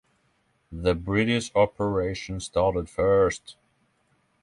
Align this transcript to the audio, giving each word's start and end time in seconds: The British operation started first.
The 0.71 0.95
British 0.95 1.53
operation 1.55 2.39
started 2.39 2.89
first. 2.89 3.55